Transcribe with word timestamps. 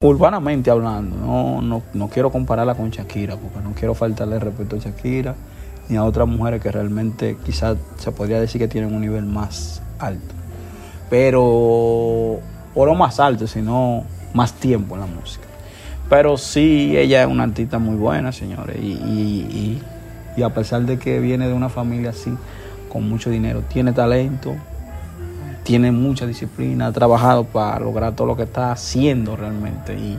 Urbanamente 0.00 0.70
hablando, 0.70 1.16
no, 1.16 1.60
no, 1.60 1.82
no 1.92 2.08
quiero 2.08 2.30
compararla 2.30 2.76
con 2.76 2.88
Shakira, 2.88 3.34
porque 3.34 3.58
no 3.58 3.72
quiero 3.74 3.96
faltarle 3.96 4.38
respeto 4.38 4.76
a 4.76 4.78
Shakira 4.78 5.34
ni 5.88 5.96
a 5.96 6.04
otras 6.04 6.28
mujeres 6.28 6.62
que 6.62 6.70
realmente 6.70 7.36
quizás 7.44 7.76
se 7.96 8.12
podría 8.12 8.38
decir 8.38 8.60
que 8.60 8.68
tienen 8.68 8.94
un 8.94 9.00
nivel 9.00 9.24
más 9.24 9.82
alto. 9.98 10.36
Pero, 11.10 11.42
o 11.42 12.40
no 12.86 12.94
más 12.94 13.18
alto, 13.18 13.48
sino 13.48 14.04
más 14.34 14.52
tiempo 14.52 14.94
en 14.94 15.00
la 15.00 15.08
música. 15.08 15.48
Pero 16.08 16.36
sí, 16.36 16.96
ella 16.96 17.22
es 17.22 17.28
una 17.28 17.42
artista 17.42 17.80
muy 17.80 17.96
buena, 17.96 18.30
señores. 18.30 18.76
Y, 18.80 18.92
y, 18.92 19.02
y, 19.50 19.82
y 20.36 20.42
a 20.44 20.50
pesar 20.50 20.82
de 20.82 21.00
que 21.00 21.18
viene 21.18 21.48
de 21.48 21.54
una 21.54 21.70
familia 21.70 22.10
así, 22.10 22.32
con 22.88 23.08
mucho 23.08 23.30
dinero, 23.30 23.62
tiene 23.62 23.90
talento, 23.90 24.54
tiene 25.68 25.92
mucha 25.92 26.24
disciplina, 26.24 26.86
ha 26.86 26.92
trabajado 26.92 27.44
para 27.44 27.78
lograr 27.78 28.16
todo 28.16 28.26
lo 28.26 28.34
que 28.34 28.44
está 28.44 28.72
haciendo 28.72 29.36
realmente. 29.36 29.92
Y, 29.92 30.18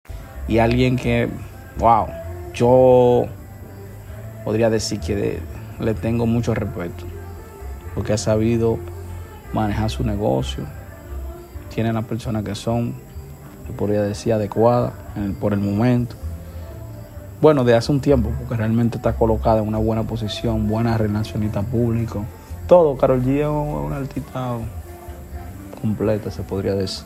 Y 0.47 0.57
alguien 0.59 0.95
que, 0.95 1.29
wow, 1.77 2.07
yo 2.53 3.25
podría 4.43 4.69
decir 4.69 4.99
que 4.99 5.39
le 5.79 5.93
tengo 5.93 6.25
mucho 6.25 6.53
respeto, 6.53 7.05
porque 7.95 8.13
ha 8.13 8.17
sabido 8.17 8.77
manejar 9.53 9.89
su 9.89 10.03
negocio, 10.03 10.65
tiene 11.73 11.93
las 11.93 12.05
personas 12.05 12.43
que 12.43 12.55
son, 12.55 12.93
yo 13.67 13.73
podría 13.77 14.01
decir, 14.01 14.33
adecuadas 14.33 14.93
por 15.39 15.53
el 15.53 15.59
momento. 15.59 16.15
Bueno, 17.41 17.63
de 17.63 17.75
hace 17.75 17.91
un 17.91 18.01
tiempo, 18.01 18.29
porque 18.37 18.55
realmente 18.55 18.97
está 18.97 19.13
colocada 19.13 19.61
en 19.61 19.67
una 19.67 19.79
buena 19.79 20.03
posición, 20.03 20.67
buena 20.67 20.97
relacionista 20.97 21.63
público. 21.63 22.23
Todo, 22.67 22.95
Carol 22.97 23.23
G 23.23 23.39
es 23.39 23.47
una 23.47 23.97
artista 23.97 24.57
completa, 25.81 26.29
se 26.29 26.43
podría 26.43 26.75
decir. 26.75 27.05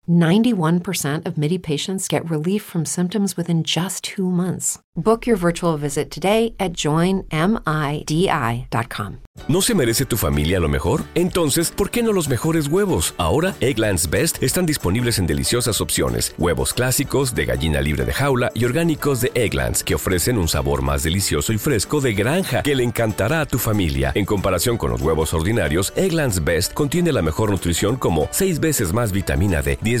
91% 0.11 1.25
of 1.25 1.37
MIDI 1.37 1.57
patients 1.57 2.09
get 2.09 2.29
relief 2.29 2.61
from 2.61 2.85
symptoms 2.85 3.37
within 3.37 3.63
just 3.63 4.03
two 4.03 4.29
months. 4.29 4.77
Book 4.95 5.25
your 5.25 5.37
virtual 5.37 5.77
visit 5.77 6.11
today 6.11 6.53
at 6.59 6.73
joinmidi.com. 6.73 7.29
¿No 9.47 9.61
se 9.61 9.73
merece 9.73 10.05
tu 10.05 10.17
familia 10.17 10.59
lo 10.59 10.67
mejor? 10.67 11.03
Entonces, 11.15 11.71
¿por 11.71 11.89
qué 11.89 12.03
no 12.03 12.11
los 12.11 12.27
mejores 12.27 12.67
huevos? 12.67 13.15
Ahora, 13.17 13.55
Eggland's 13.61 14.09
Best 14.09 14.43
están 14.43 14.65
disponibles 14.65 15.17
en 15.19 15.27
deliciosas 15.27 15.79
opciones. 15.79 16.35
Huevos 16.37 16.73
clásicos, 16.73 17.33
de 17.33 17.45
gallina 17.45 17.79
libre 17.79 18.03
de 18.03 18.11
jaula 18.11 18.51
y 18.53 18.65
orgánicos 18.65 19.21
de 19.21 19.31
Egglands, 19.33 19.85
que 19.85 19.95
ofrecen 19.95 20.37
un 20.37 20.49
sabor 20.49 20.81
más 20.81 21.03
delicioso 21.03 21.53
y 21.53 21.57
fresco 21.57 22.01
de 22.01 22.13
granja 22.13 22.61
que 22.61 22.75
le 22.75 22.83
encantará 22.83 23.39
a 23.39 23.45
tu 23.45 23.57
familia. 23.57 24.11
En 24.13 24.25
comparación 24.25 24.75
con 24.77 24.91
los 24.91 25.01
huevos 25.01 25.33
ordinarios, 25.33 25.93
Eggland's 25.95 26.43
Best 26.43 26.73
contiene 26.73 27.13
la 27.13 27.21
mejor 27.21 27.51
nutrición 27.51 27.95
como 27.95 28.27
6 28.31 28.59
veces 28.59 28.91
más 28.91 29.13
vitamina 29.13 29.61
D, 29.61 29.79
10 29.81 30.00